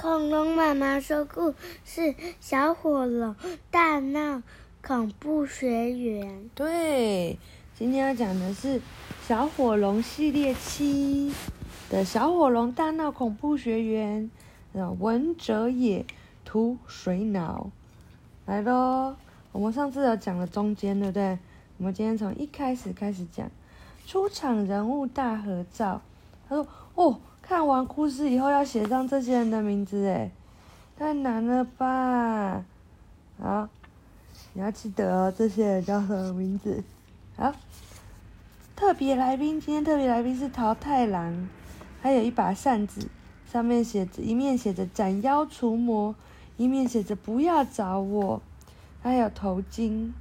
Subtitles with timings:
[0.00, 1.52] 恐龙妈妈说故
[1.84, 3.34] 事：小火龙
[3.68, 4.44] 大闹
[4.80, 6.48] 恐怖学园。
[6.54, 7.36] 对，
[7.74, 8.80] 今天要讲的是
[9.26, 11.34] 小火龙系列七
[11.90, 14.30] 的小火龙大闹恐怖学园。
[15.00, 16.06] 文哲也，
[16.44, 17.68] 图水脑。
[18.46, 19.16] 来喽，
[19.50, 21.36] 我们上次有讲了中间，对不对？
[21.78, 23.50] 我们今天从一开始开始讲。
[24.06, 26.00] 出场人物大合照。
[26.48, 27.18] 他说：“哦，
[27.48, 30.30] 看完故事以后要写上这些人的名字，哎，
[30.98, 32.62] 太难了吧？
[33.40, 33.66] 好，
[34.52, 36.84] 你要记得哦，这些人叫什么名字？
[37.38, 37.54] 好，
[38.76, 41.48] 特别来宾，今天特别来宾是桃太郎，
[42.02, 43.08] 他有一把扇子，
[43.50, 46.14] 上面写着一面写着斩妖除魔，
[46.58, 48.42] 一面写着不要找我。
[49.02, 50.12] 他还有头巾，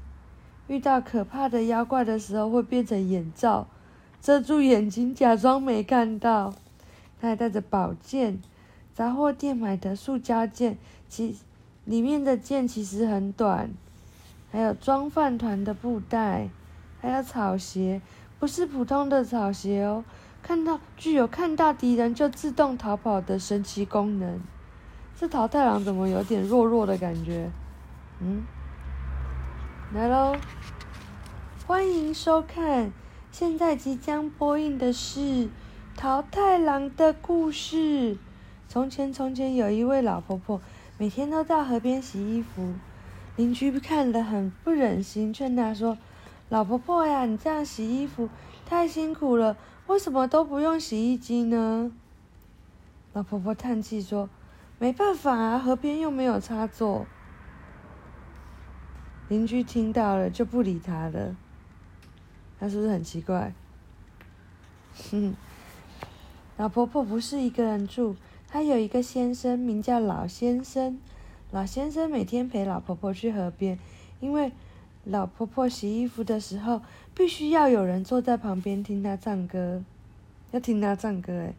[0.68, 3.68] 遇到可怕的妖怪的时候会变成眼罩。”
[4.23, 6.54] 遮住眼睛，假装没看到。
[7.20, 8.41] 他还带着宝剑，
[8.94, 10.77] 杂货店买的塑胶剑，
[11.09, 11.37] 其
[11.85, 13.70] 里面的剑其实很短。
[14.51, 16.49] 还有装饭团的布袋，
[17.01, 18.01] 还有草鞋，
[18.40, 20.05] 不是普通的草鞋哦，
[20.41, 24.40] 看到具有看到敌人就自动逃跑的神奇功能。
[25.15, 27.49] 这桃太郎怎么有点弱弱的感觉？
[28.21, 28.43] 嗯，
[29.93, 30.35] 来喽，
[31.65, 32.91] 欢迎收看。
[33.31, 35.20] 现在即将播映的是
[35.98, 38.13] 《桃太郎的故事》。
[38.70, 40.62] 从前，从前有一位老婆婆，
[40.99, 42.76] 每天都到河边洗衣服。
[43.35, 45.98] 邻居看了很不忍心，劝她说
[46.49, 48.29] ：“老婆婆呀，你这样洗衣服
[48.63, 51.91] 太辛苦了，为什么都不用洗衣机呢？”
[53.13, 54.29] 老婆婆叹气说
[54.77, 57.07] ：“没办法啊，河边又没有插座。”
[59.29, 61.35] 邻居听到了，就不理她了。
[62.59, 63.51] 她是不是很奇怪？
[65.12, 65.35] 哼，
[66.58, 68.16] 老婆婆不是一个人住，
[68.47, 71.00] 她有一个先生，名叫老先生。
[71.52, 73.78] 老先生每天陪老婆婆去河边，
[74.19, 74.52] 因为
[75.03, 76.81] 老婆婆洗衣服的时候，
[77.14, 79.84] 必须要有人坐在旁边听她唱歌，
[80.50, 81.54] 要听她唱歌哎。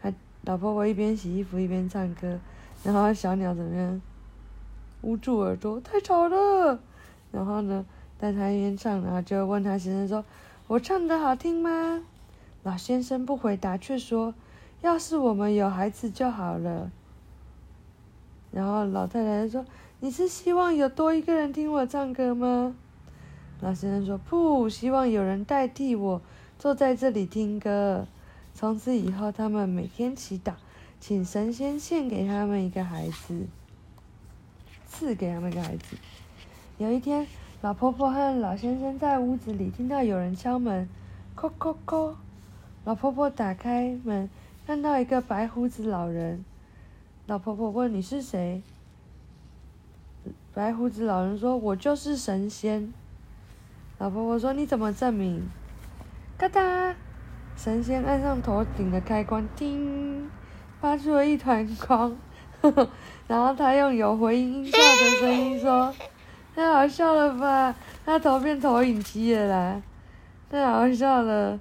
[0.00, 0.12] 她
[0.42, 2.38] 老婆婆一边洗衣服一边唱歌，
[2.84, 4.00] 然后小鸟怎么样？
[5.02, 6.78] 捂住耳朵，太吵了。
[7.32, 7.84] 然后呢？
[8.16, 10.24] 但她一边唱，然后就问他先生说
[10.68, 12.04] ：“我唱的好听吗？”
[12.62, 14.34] 老先生不回答，却说
[14.82, 16.90] ：“要是我们有孩子就好了。”
[18.52, 19.64] 然后老太太说
[20.00, 22.74] ：“你是希望有多一个人听我唱歌吗？”
[23.60, 26.20] 老先生说：“不，希望有人代替我
[26.58, 28.06] 坐在这里听歌。”
[28.54, 30.54] 从此以后，他们每天祈祷，
[31.00, 33.46] 请神仙献给他们一个孩子，
[34.86, 35.96] 赐给他们一个孩子。
[36.78, 37.26] 有一天。
[37.62, 40.88] 老婆婆和老先生在屋子里听到有人敲门，
[41.36, 42.14] 叩叩叩。
[42.84, 44.28] 老婆婆打开门，
[44.66, 46.44] 看到一个白胡子老人。
[47.26, 48.62] 老婆婆问：“你是谁？”
[50.54, 52.92] 白胡子老人说：“我就是神仙。”
[53.98, 55.46] 老婆婆说：“你怎么证明？”
[56.38, 56.94] 嘎哒，
[57.54, 60.30] 神仙按上头顶的开关，叮，
[60.80, 62.16] 发出了一团光。
[63.28, 65.94] 然后他用有回音音效的声音说。
[66.52, 67.76] 太好笑了吧！
[68.04, 69.82] 他头变投影机了啦，
[70.50, 71.60] 太好笑了。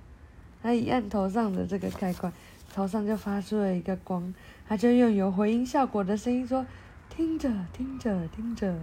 [0.62, 2.32] 他一按头上的这个开关，
[2.74, 4.34] 头上就发出了一个光。
[4.68, 6.66] 他就用有回音效果的声音说
[7.10, 8.76] ：“听着，听着，听着，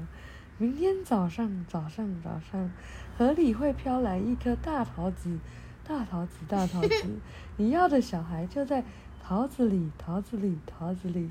[0.58, 2.70] 明天早上，早上，早上，
[3.16, 5.38] 河里会飘来一颗大桃子，
[5.86, 7.18] 大桃子，大桃子。
[7.56, 8.82] 你要的小孩就在
[9.22, 11.30] 桃子里，桃子里，桃子里。”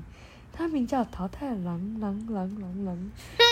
[0.58, 3.10] 他名叫桃太郎，郎，郎，郎，郎，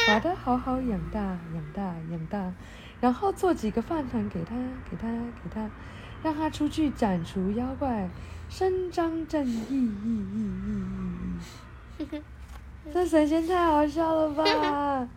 [0.08, 2.50] 把他好好养大，养大，养大，
[2.98, 4.56] 然后做几个饭团给他，
[4.90, 5.70] 给他，给他，
[6.24, 8.08] 让他出去斩除妖怪，
[8.48, 10.42] 伸张正义，义，义，
[11.98, 12.22] 义，义。
[12.92, 14.44] 这神仙太好笑了吧？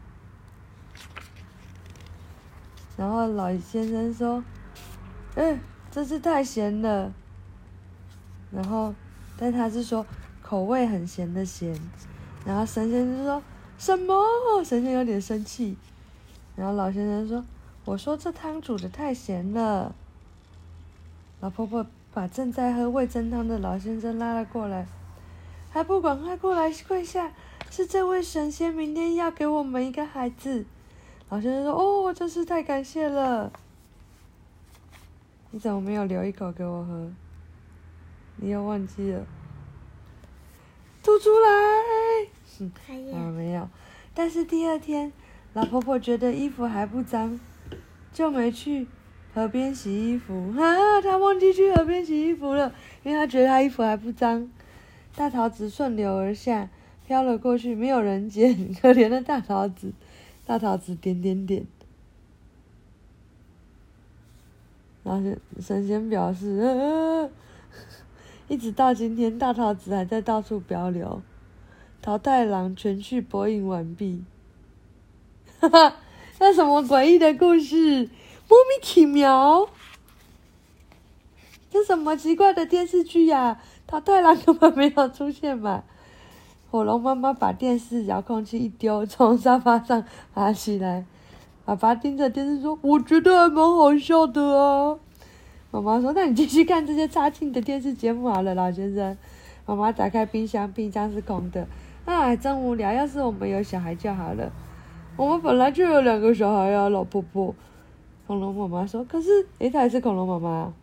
[2.97, 4.43] 然后老先生说
[5.35, 5.59] ：“嗯，
[5.89, 7.11] 真是太咸了。”
[8.51, 8.93] 然后，
[9.37, 10.05] 但他是说。
[10.39, 11.77] 口味很咸的咸，
[12.45, 13.43] 然后神仙就说
[13.77, 14.15] 什么？
[14.63, 15.75] 神仙有点生气，
[16.55, 17.43] 然后老先生说
[17.83, 19.93] ：“我说这汤煮的太咸了。”
[21.39, 24.87] 老婆婆把正在喝味噌汤的老先生拉了过来，
[25.69, 27.31] 还不赶快过来跪下！
[27.69, 30.65] 是这位神仙明天要给我们一个孩子。
[31.29, 31.73] 老先生说
[32.07, 33.51] ：“哦，真是太感谢了！
[35.51, 37.11] 你怎么没有留一口给我喝？
[38.37, 39.25] 你又忘记了？”
[41.03, 41.49] 吐出来，
[42.59, 42.71] 嗯，
[43.13, 43.69] 啊，没有，
[44.13, 45.11] 但是第二天，
[45.53, 47.39] 老婆婆觉得衣服还不脏，
[48.11, 48.87] 就没去
[49.37, 50.51] 河边洗衣服。
[50.57, 52.73] 啊，她忘记去河边洗衣服了，
[53.03, 54.49] 因为他觉得他衣服还不脏。
[55.15, 56.69] 大桃子顺流而下，
[57.05, 58.73] 飘了过去，没有人捡。
[58.73, 59.93] 可怜的大桃子，
[60.47, 61.67] 大桃子点点点。
[65.03, 67.29] 然后神仙表示，
[68.47, 71.21] 一直到今天，大桃子还在到处漂流。
[72.01, 74.23] 桃太郎全剧播映完毕。
[75.61, 75.95] 哈哈，
[76.39, 78.09] 那什么诡异的故事？
[78.49, 79.67] 莫名其妙。
[81.69, 83.61] 这什么奇怪的电视剧呀、啊？
[83.85, 85.83] 桃太郎根本没有出现嘛！
[86.69, 90.03] 火龙妈妈把电视遥控器一丢，从沙发上
[90.33, 91.05] 爬起来。
[91.63, 94.97] 爸爸盯着电视说：“我觉得还蛮好笑的啊。”
[95.71, 99.17] 妈妈说：“那你继续看这些差劲的电视节目好了，老先生。”
[99.65, 101.67] 妈妈打开冰箱，冰箱是空的。
[102.05, 102.91] 啊，真无聊！
[102.91, 104.51] 要是我们有小孩就好了。
[105.15, 107.53] 我们本来就有两个小孩啊，老婆婆。
[108.27, 110.73] 恐龙妈妈说：“可是，诶，她还是恐龙妈妈。”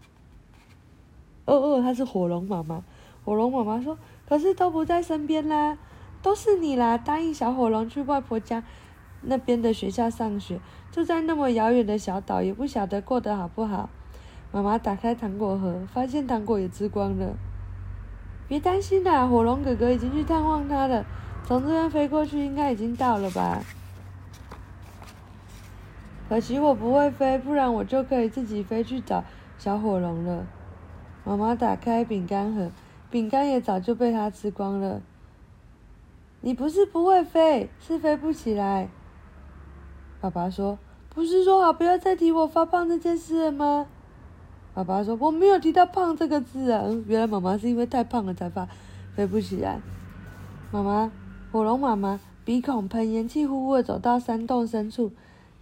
[1.44, 2.82] 哦哦，她是火龙妈妈。
[3.23, 5.76] 火龙妈妈说：“可是都不在身边啦，
[6.23, 6.96] 都是你啦！
[6.96, 8.64] 答应小火龙去外婆家
[9.20, 10.58] 那边的学校上学，
[10.91, 13.91] 住在那么遥远的小岛，也不晓得过得好不好。”
[14.50, 17.35] 妈妈打开糖果盒，发现糖果也吃光了。
[18.49, 21.05] 别担心啦，火龙哥哥已经去探望他了，
[21.44, 23.62] 从这边飞过去，应该已经到了吧？
[26.28, 29.22] 可惜我不会飞，不然我就可以自己飞去找
[29.58, 30.46] 小火龙了。
[31.24, 32.70] 妈妈打开饼干盒，
[33.10, 35.00] 饼干也早就被它吃光了。
[36.40, 38.88] 你不是不会飞，是飞不起来。
[40.20, 40.78] 爸爸说
[41.08, 43.86] ：“不是说好不要再提我发胖这件事了吗？”
[44.74, 48.66] 爸爸说：“我没有提到胖这个字啊。”原来妈妈是因为太胖了才发
[49.14, 49.80] 飞不起来。
[50.70, 51.12] 妈妈，
[51.52, 55.12] 火龙妈妈鼻孔喷烟，气呼呼的走到山洞深处，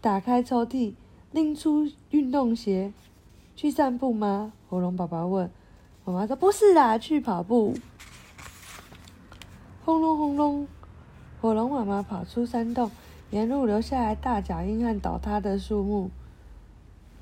[0.02, 0.94] 打开抽屉，
[1.31, 2.93] 拎出运动鞋。
[3.54, 4.52] 去散步吗？
[4.69, 5.49] 火龙爸爸问。
[6.04, 7.75] 妈妈说：“不是啦，去跑步。”
[9.87, 10.66] 轰隆轰隆，
[11.40, 12.90] 火龙妈妈跑出山洞，
[13.31, 16.10] 沿路留下来大脚印和倒塌的树木。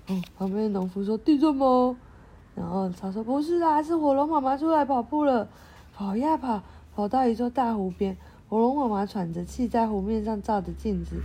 [0.07, 1.99] 嗯，旁边的农夫说：“地震吗？”
[2.57, 5.47] 然后他说：“不是啦，是火龙妈妈出来跑步了，
[5.93, 6.63] 跑呀跑，
[6.95, 8.17] 跑到一座大湖边。
[8.49, 11.17] 火龙妈妈喘着气在湖面上照着镜子，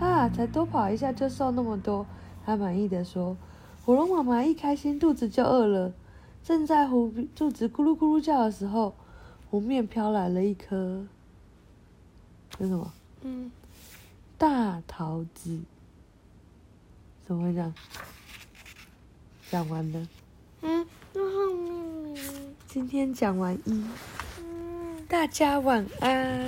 [0.00, 2.06] 啊，才多跑一下就瘦那么多。”
[2.44, 3.36] 他满意的说。
[3.84, 5.94] 火龙妈妈一开心，肚子就饿了。
[6.44, 8.94] 正在湖肚子咕噜咕噜叫的时候，
[9.50, 11.06] 湖面飘来了一颗，
[12.58, 12.92] 是什么？
[13.22, 13.50] 嗯，
[14.36, 15.58] 大桃子。
[17.26, 17.74] 怎么会这样？
[19.50, 20.08] 讲完了。
[20.60, 22.16] 嗯，那后面。
[22.66, 23.84] 今天讲完一。
[25.08, 26.46] 大家晚安。